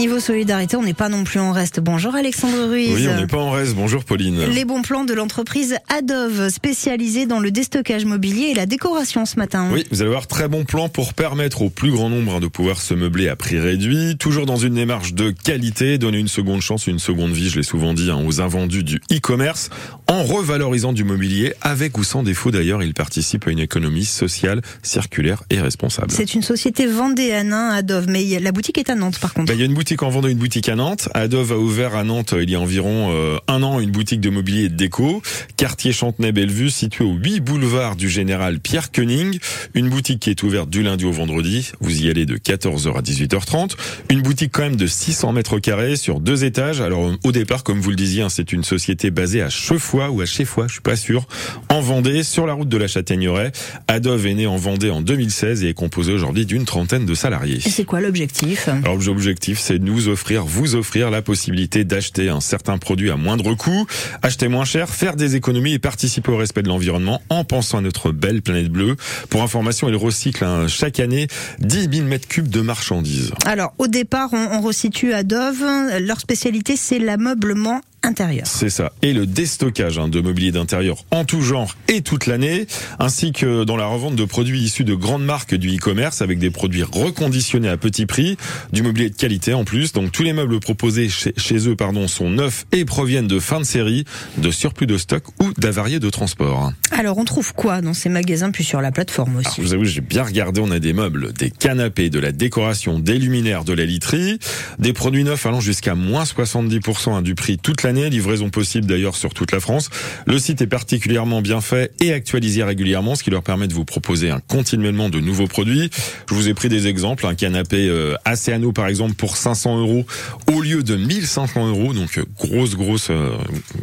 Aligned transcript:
Niveau 0.00 0.18
solidarité, 0.18 0.78
on 0.78 0.82
n'est 0.82 0.94
pas 0.94 1.10
non 1.10 1.24
plus 1.24 1.40
en 1.40 1.52
reste. 1.52 1.78
Bonjour 1.78 2.14
Alexandre 2.14 2.70
Ruiz. 2.70 2.90
Oui, 2.94 3.06
on 3.06 3.20
n'est 3.20 3.26
pas 3.26 3.36
en 3.36 3.50
reste. 3.50 3.74
Bonjour 3.74 4.02
Pauline. 4.02 4.46
Les 4.46 4.64
bons 4.64 4.80
plans 4.80 5.04
de 5.04 5.12
l'entreprise 5.12 5.76
Adov, 5.94 6.48
spécialisée 6.48 7.26
dans 7.26 7.38
le 7.38 7.50
déstockage 7.50 8.06
mobilier 8.06 8.46
et 8.46 8.54
la 8.54 8.64
décoration 8.64 9.26
ce 9.26 9.36
matin. 9.36 9.68
Oui, 9.70 9.84
vous 9.90 10.00
allez 10.00 10.10
voir, 10.10 10.26
très 10.26 10.48
bon 10.48 10.64
plan 10.64 10.88
pour 10.88 11.12
permettre 11.12 11.60
au 11.60 11.68
plus 11.68 11.90
grand 11.90 12.08
nombre 12.08 12.36
hein, 12.36 12.40
de 12.40 12.46
pouvoir 12.46 12.80
se 12.80 12.94
meubler 12.94 13.28
à 13.28 13.36
prix 13.36 13.58
réduit, 13.58 14.16
toujours 14.16 14.46
dans 14.46 14.56
une 14.56 14.72
démarche 14.72 15.12
de 15.12 15.32
qualité, 15.32 15.98
donner 15.98 16.16
une 16.16 16.28
seconde 16.28 16.62
chance, 16.62 16.86
une 16.86 16.98
seconde 16.98 17.32
vie, 17.32 17.50
je 17.50 17.58
l'ai 17.58 17.62
souvent 17.62 17.92
dit, 17.92 18.10
hein, 18.10 18.24
aux 18.26 18.40
invendus 18.40 18.84
du 18.84 19.02
e-commerce, 19.12 19.68
en 20.06 20.22
revalorisant 20.22 20.94
du 20.94 21.04
mobilier, 21.04 21.52
avec 21.60 21.98
ou 21.98 22.04
sans 22.04 22.22
défaut 22.22 22.50
d'ailleurs, 22.50 22.82
il 22.82 22.94
participe 22.94 23.46
à 23.46 23.50
une 23.50 23.58
économie 23.58 24.06
sociale, 24.06 24.62
circulaire 24.82 25.42
et 25.50 25.60
responsable. 25.60 26.10
C'est 26.10 26.32
une 26.32 26.42
société 26.42 26.86
vendéenne, 26.86 27.52
hein, 27.52 27.68
Adov, 27.74 28.06
mais 28.08 28.40
la 28.40 28.50
boutique 28.50 28.78
est 28.78 28.88
à 28.88 28.94
Nantes 28.94 29.18
par 29.18 29.34
contre. 29.34 29.52
Bah, 29.52 29.58
y 29.58 29.62
a 29.62 29.66
une 29.66 29.74
boutique 29.74 29.89
en 29.98 30.08
Vendée, 30.08 30.30
une 30.30 30.38
boutique 30.38 30.68
à 30.68 30.76
Nantes. 30.76 31.08
Adov 31.14 31.50
a 31.52 31.58
ouvert 31.58 31.96
à 31.96 32.04
Nantes 32.04 32.32
euh, 32.32 32.44
il 32.44 32.50
y 32.50 32.54
a 32.54 32.60
environ 32.60 33.10
euh, 33.12 33.38
un 33.48 33.62
an 33.64 33.80
une 33.80 33.90
boutique 33.90 34.20
de 34.20 34.30
mobilier 34.30 34.64
et 34.64 34.68
de 34.68 34.76
déco. 34.76 35.20
Quartier 35.56 35.92
Chantenay-Bellevue, 35.92 36.70
situé 36.70 37.04
au 37.04 37.12
8 37.12 37.40
boulevard 37.40 37.96
du 37.96 38.08
Général 38.08 38.60
Pierre 38.60 38.92
Koenig. 38.92 39.40
Une 39.74 39.88
boutique 39.88 40.20
qui 40.20 40.30
est 40.30 40.42
ouverte 40.44 40.70
du 40.70 40.84
lundi 40.84 41.04
au 41.04 41.10
vendredi. 41.10 41.72
Vous 41.80 42.02
y 42.02 42.08
allez 42.08 42.24
de 42.24 42.36
14h 42.36 42.96
à 42.96 43.02
18h30. 43.02 43.72
Une 44.10 44.22
boutique 44.22 44.52
quand 44.52 44.62
même 44.62 44.76
de 44.76 44.86
600 44.86 45.32
mètres 45.32 45.58
carrés 45.58 45.96
sur 45.96 46.20
deux 46.20 46.44
étages. 46.44 46.80
Alors 46.80 47.10
au 47.24 47.32
départ, 47.32 47.64
comme 47.64 47.80
vous 47.80 47.90
le 47.90 47.96
disiez, 47.96 48.22
hein, 48.22 48.28
c'est 48.28 48.52
une 48.52 48.62
société 48.62 49.10
basée 49.10 49.42
à 49.42 49.50
Chefois 49.50 50.10
ou 50.10 50.20
à 50.20 50.26
Chefois, 50.26 50.68
je 50.68 50.74
suis 50.74 50.82
pas 50.82 50.96
sûr, 50.96 51.26
en 51.68 51.80
Vendée, 51.80 52.22
sur 52.22 52.46
la 52.46 52.52
route 52.52 52.68
de 52.68 52.76
la 52.76 52.86
Châtaigneraie. 52.86 53.50
Adov 53.88 54.26
est 54.26 54.34
né 54.34 54.46
en 54.46 54.56
Vendée 54.56 54.90
en 54.90 55.02
2016 55.02 55.64
et 55.64 55.70
est 55.70 55.74
composé 55.74 56.12
aujourd'hui 56.12 56.46
d'une 56.46 56.64
trentaine 56.64 57.06
de 57.06 57.14
salariés. 57.14 57.58
Et 57.64 57.70
c'est 57.70 57.84
quoi 57.84 58.00
l'objectif? 58.00 58.68
Alors 58.68 58.98
l'objectif, 58.98 59.58
c'est 59.58 59.79
nous 59.84 60.08
offrir, 60.08 60.44
vous 60.44 60.74
offrir 60.74 61.10
la 61.10 61.22
possibilité 61.22 61.84
d'acheter 61.84 62.28
un 62.28 62.40
certain 62.40 62.78
produit 62.78 63.10
à 63.10 63.16
moindre 63.16 63.54
coût, 63.54 63.86
acheter 64.22 64.48
moins 64.48 64.64
cher, 64.64 64.88
faire 64.88 65.16
des 65.16 65.36
économies 65.36 65.74
et 65.74 65.78
participer 65.78 66.30
au 66.30 66.36
respect 66.36 66.62
de 66.62 66.68
l'environnement 66.68 67.22
en 67.28 67.44
pensant 67.44 67.78
à 67.78 67.80
notre 67.80 68.12
belle 68.12 68.42
planète 68.42 68.68
bleue. 68.68 68.96
Pour 69.28 69.42
information, 69.42 69.88
il 69.88 69.96
recycle 69.96 70.44
chaque 70.68 71.00
année 71.00 71.28
10 71.60 71.88
000 71.92 72.06
mètres 72.06 72.28
cubes 72.28 72.48
de 72.48 72.60
marchandises. 72.60 73.32
Alors 73.44 73.72
au 73.78 73.86
départ, 73.86 74.30
on, 74.32 74.48
on 74.52 74.60
resitue 74.60 75.12
à 75.12 75.22
Dove. 75.22 75.64
Leur 76.00 76.20
spécialité, 76.20 76.76
c'est 76.76 76.98
l'ameublement 76.98 77.80
intérieur. 78.02 78.46
C'est 78.46 78.70
ça. 78.70 78.92
Et 79.02 79.12
le 79.12 79.26
déstockage 79.26 79.98
hein, 79.98 80.08
de 80.08 80.20
mobilier 80.20 80.52
d'intérieur 80.52 81.04
en 81.10 81.24
tout 81.24 81.42
genre 81.42 81.76
et 81.88 82.02
toute 82.02 82.26
l'année, 82.26 82.66
ainsi 82.98 83.32
que 83.32 83.64
dans 83.64 83.76
la 83.76 83.86
revente 83.86 84.16
de 84.16 84.24
produits 84.24 84.60
issus 84.60 84.84
de 84.84 84.94
grandes 84.94 85.24
marques 85.24 85.54
du 85.54 85.76
e-commerce 85.76 86.22
avec 86.22 86.38
des 86.38 86.50
produits 86.50 86.82
reconditionnés 86.82 87.68
à 87.68 87.76
petit 87.76 88.06
prix, 88.06 88.36
du 88.72 88.82
mobilier 88.82 89.10
de 89.10 89.16
qualité 89.16 89.54
en 89.54 89.64
plus. 89.64 89.92
Donc 89.92 90.12
tous 90.12 90.22
les 90.22 90.32
meubles 90.32 90.60
proposés 90.60 91.08
chez, 91.08 91.32
chez 91.36 91.68
eux 91.68 91.76
pardon, 91.76 92.08
sont 92.08 92.30
neufs 92.30 92.66
et 92.72 92.84
proviennent 92.84 93.28
de 93.28 93.38
fin 93.40 93.58
de 93.58 93.64
série, 93.64 94.04
de 94.38 94.50
surplus 94.50 94.86
de 94.86 94.98
stock 94.98 95.24
ou 95.40 95.52
d'avariés 95.58 96.00
de 96.00 96.10
transport. 96.10 96.72
Alors 96.92 97.18
on 97.18 97.24
trouve 97.24 97.54
quoi 97.54 97.80
dans 97.80 97.94
ces 97.94 98.08
magasins 98.08 98.50
puis 98.50 98.64
sur 98.64 98.80
la 98.80 98.92
plateforme 98.92 99.36
aussi 99.36 99.46
Alors, 99.46 99.56
Je 99.56 99.62
vous 99.62 99.74
avoue, 99.74 99.84
j'ai 99.84 100.00
bien 100.00 100.22
regardé, 100.22 100.60
on 100.60 100.70
a 100.70 100.78
des 100.78 100.92
meubles, 100.92 101.32
des 101.32 101.50
canapés, 101.50 102.10
de 102.10 102.18
la 102.18 102.32
décoration, 102.32 102.98
des 102.98 103.18
luminaires, 103.18 103.64
de 103.64 103.72
la 103.72 103.84
literie, 103.84 104.38
des 104.78 104.92
produits 104.92 105.24
neufs 105.24 105.44
allant 105.46 105.60
jusqu'à 105.60 105.94
moins 105.94 106.24
70% 106.24 107.12
hein, 107.12 107.22
du 107.22 107.34
prix 107.34 107.58
toute 107.58 107.82
l'année, 107.82 107.89
livraison 107.92 108.50
possible 108.50 108.86
d'ailleurs 108.86 109.16
sur 109.16 109.34
toute 109.34 109.52
la 109.52 109.60
France. 109.60 109.90
Le 110.26 110.38
site 110.38 110.62
est 110.62 110.66
particulièrement 110.66 111.42
bien 111.42 111.60
fait 111.60 111.92
et 112.00 112.12
actualisé 112.12 112.62
régulièrement, 112.62 113.14
ce 113.14 113.22
qui 113.22 113.30
leur 113.30 113.42
permet 113.42 113.68
de 113.68 113.74
vous 113.74 113.84
proposer 113.84 114.30
un 114.30 114.40
continuellement 114.40 115.08
de 115.08 115.20
nouveaux 115.20 115.46
produits. 115.46 115.90
Je 116.28 116.34
vous 116.34 116.48
ai 116.48 116.54
pris 116.54 116.68
des 116.68 116.86
exemples, 116.86 117.26
un 117.26 117.34
canapé 117.34 117.88
euh, 117.88 118.14
Aseano 118.24 118.72
par 118.72 118.86
exemple 118.88 119.14
pour 119.14 119.36
500 119.36 119.78
euros 119.80 120.04
au 120.52 120.60
lieu 120.60 120.82
de 120.82 120.96
1500 120.96 121.68
euros, 121.68 121.92
donc 121.92 122.18
euh, 122.18 122.24
grosse 122.38 122.76
grosse, 122.76 123.08
euh, 123.10 123.30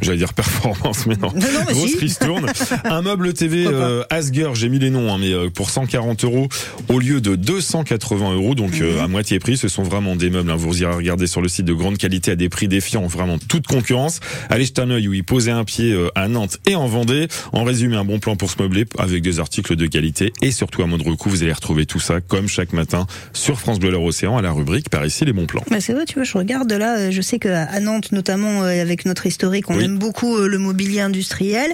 j'allais 0.00 0.18
dire 0.18 0.32
performance, 0.34 1.06
mais 1.06 1.16
non, 1.16 1.32
Non, 1.34 1.40
non, 1.52 1.60
mais 1.66 1.72
grosse 1.74 1.90
si. 1.92 1.98
ristourne. 1.98 2.46
un 2.84 3.02
meuble 3.02 3.32
TV 3.34 3.66
euh, 3.66 4.04
Asger, 4.10 4.50
j'ai 4.54 4.68
mis 4.68 4.78
les 4.78 4.90
noms, 4.90 5.12
hein, 5.12 5.18
mais 5.20 5.32
euh, 5.32 5.50
pour 5.50 5.70
140 5.70 6.24
euros 6.24 6.48
au 6.88 6.98
lieu 6.98 7.20
de 7.20 7.36
280 7.36 8.34
euros, 8.34 8.54
donc 8.54 8.80
euh, 8.80 9.02
à 9.02 9.08
moitié 9.08 9.38
prix. 9.38 9.56
Ce 9.56 9.68
sont 9.68 9.82
vraiment 9.82 10.16
des 10.16 10.30
meubles. 10.30 10.50
hein. 10.50 10.56
Vous 10.56 10.82
irez 10.82 10.94
regarder 10.94 11.26
sur 11.26 11.40
le 11.40 11.48
site 11.48 11.64
de 11.66 11.72
grande 11.72 11.96
qualité 11.98 12.32
à 12.32 12.36
des 12.36 12.48
prix 12.48 12.68
défiant 12.68 13.06
vraiment 13.06 13.38
toute 13.38 13.66
concurrence. 13.66 13.95
Allez 14.50 14.64
jeter 14.64 14.82
un 14.82 14.90
œil 14.90 15.08
où 15.08 15.14
y 15.14 15.22
poser 15.22 15.50
un 15.50 15.64
pied 15.64 15.92
euh, 15.92 16.08
à 16.14 16.28
Nantes 16.28 16.58
et 16.66 16.74
en 16.74 16.86
Vendée. 16.86 17.28
En 17.52 17.64
résumé, 17.64 17.96
un 17.96 18.04
bon 18.04 18.18
plan 18.18 18.36
pour 18.36 18.50
se 18.50 18.60
meubler 18.62 18.84
avec 18.98 19.22
des 19.22 19.40
articles 19.40 19.74
de 19.76 19.86
qualité 19.86 20.32
et 20.42 20.50
surtout 20.50 20.82
à 20.82 20.86
moindre 20.86 21.14
coût. 21.14 21.30
Vous 21.30 21.42
allez 21.42 21.52
retrouver 21.52 21.86
tout 21.86 22.00
ça 22.00 22.20
comme 22.20 22.48
chaque 22.48 22.72
matin 22.72 23.06
sur 23.32 23.58
France 23.58 23.78
Bleu 23.78 23.94
Océan 23.96 24.36
à 24.36 24.42
la 24.42 24.52
rubrique 24.52 24.90
par 24.90 25.04
ici 25.06 25.24
les 25.24 25.32
bons 25.32 25.46
plans. 25.46 25.62
Bah, 25.70 25.80
c'est 25.80 25.92
vrai, 25.92 26.04
tu 26.04 26.14
vois, 26.14 26.24
je 26.24 26.36
regarde 26.36 26.70
là, 26.72 26.98
euh, 26.98 27.10
je 27.10 27.20
sais 27.22 27.38
qu'à 27.38 27.80
Nantes, 27.80 28.12
notamment 28.12 28.62
euh, 28.62 28.80
avec 28.82 29.06
notre 29.06 29.26
historique, 29.26 29.70
on 29.70 29.76
Oui. 29.78 29.84
aime 29.84 29.98
beaucoup 29.98 30.36
le 30.38 30.58
mobilier 30.58 31.00
industriel. 31.00 31.72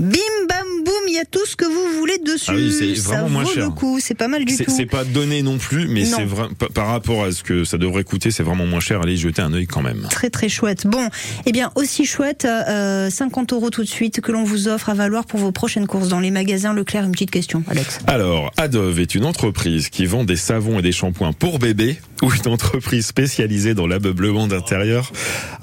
Bim, 0.00 0.46
bam, 0.48 0.66
boum, 0.82 0.94
il 1.08 1.14
y 1.14 1.18
a 1.18 1.26
tout 1.26 1.44
ce 1.44 1.56
que 1.56 1.66
vous 1.66 1.98
voulez 1.98 2.16
dessus. 2.18 2.46
Ah 2.48 2.54
oui, 2.54 2.72
c'est 2.72 2.94
ça 2.94 3.08
vraiment 3.10 3.28
moins 3.28 3.42
vaut 3.44 3.52
cher. 3.52 3.64
le 3.66 3.70
coup, 3.70 3.98
c'est 4.00 4.14
pas 4.14 4.28
mal 4.28 4.46
du 4.46 4.56
tout. 4.56 4.64
c'est 4.74 4.86
pas 4.86 5.04
donné 5.04 5.42
non 5.42 5.58
plus, 5.58 5.88
mais 5.88 6.06
c'est 6.06 6.26
par 6.72 6.86
rapport 6.86 7.24
à 7.24 7.32
ce 7.32 7.42
que 7.42 7.64
ça 7.64 7.76
devrait 7.76 8.04
coûter, 8.04 8.30
c'est 8.30 8.42
vraiment 8.42 8.64
moins 8.64 8.80
cher. 8.80 9.02
Allez 9.02 9.18
jeter 9.18 9.42
un 9.42 9.52
œil 9.52 9.66
quand 9.66 9.82
même. 9.82 10.06
Très 10.10 10.30
très 10.30 10.48
chouette. 10.48 10.86
Bon, 10.86 11.08
eh 11.44 11.52
bien 11.52 11.70
aussi 11.74 12.06
chouette, 12.06 12.46
euh, 12.46 13.10
50 13.10 13.52
euros 13.52 13.68
tout 13.68 13.82
de 13.82 13.88
suite 13.88 14.22
que 14.22 14.32
l'on 14.32 14.44
vous 14.44 14.68
offre 14.68 14.88
à 14.88 14.94
valoir 14.94 15.26
pour 15.26 15.38
vos 15.38 15.52
prochaines 15.52 15.86
courses 15.86 16.08
dans 16.08 16.20
les 16.20 16.30
magasins 16.30 16.72
Leclerc. 16.72 17.04
Une 17.04 17.12
petite 17.12 17.30
question, 17.30 17.62
Alex. 17.68 17.98
Alors, 18.06 18.52
Adove 18.56 19.00
est 19.00 19.14
une 19.14 19.26
entreprise 19.26 19.90
qui 19.90 20.06
vend 20.06 20.24
des 20.24 20.36
savons 20.36 20.78
et 20.78 20.82
des 20.82 20.92
shampoings 20.92 21.34
pour 21.34 21.58
bébés 21.58 21.98
ou 22.22 22.32
une 22.32 22.52
entreprise 22.52 23.06
spécialisée 23.06 23.74
dans 23.74 23.86
l'ameublement 23.86 24.46
d'intérieur 24.46 25.12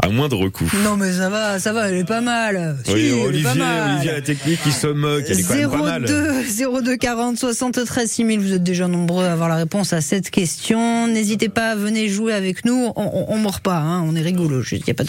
à 0.08 0.10
moindre 0.10 0.48
coût. 0.50 0.70
Non 0.84 0.96
mais 0.96 1.12
ça 1.12 1.30
va, 1.30 1.60
ça 1.60 1.74
va, 1.74 1.90
elle 1.90 1.98
est 1.98 2.04
pas 2.08 2.22
mal. 2.22 2.78
Oui, 2.88 3.12
Olivier, 3.12 3.44
pas 3.44 3.56
mal. 3.56 3.92
Olivier, 3.96 4.12
la 4.14 4.22
technique, 4.22 4.60
il 4.66 4.72
se 4.72 4.88
moque, 4.88 5.24
elle 5.28 5.40
est 5.40 5.44
quand 5.44 5.56
même 5.56 5.70
pas 5.70 6.00
mal. 6.00 6.06
02 6.06 6.82
02 6.82 6.98
40 6.98 7.38
73 7.38 8.10
6000. 8.10 8.40
Vous 8.40 8.54
êtes 8.54 8.64
déjà 8.64 8.88
nombreux 8.88 9.26
à 9.26 9.34
avoir 9.34 9.50
la 9.50 9.56
réponse 9.56 9.94
à 9.94 10.02
cette 10.02 10.30
question. 10.30 11.08
N'hésitez 11.08 11.50
pas, 11.50 11.76
venez 11.76 12.08
jouer 12.08 12.34
avec 12.34 12.66
nous. 12.66 12.92
On, 12.96 13.04
on, 13.04 13.26
on 13.34 13.38
mord 13.38 13.62
pas, 13.62 13.78
hein. 13.78 14.04
on 14.08 14.16
est 14.16 14.22
rigolo. 14.22 14.62
Il 14.72 14.88
y 14.88 14.92
a 14.92 14.94
pas 14.94 15.04
de 15.04 15.06